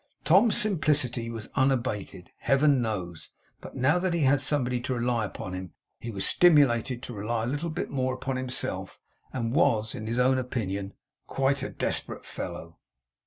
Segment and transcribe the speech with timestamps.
[0.25, 5.53] Tom's simplicity was unabated, Heaven knows; but now that he had somebody to rely upon
[5.53, 8.99] him, he was stimulated to rely a little more upon himself,
[9.31, 10.95] and was, in his own opinion,
[11.27, 12.79] quite a desperate fellow.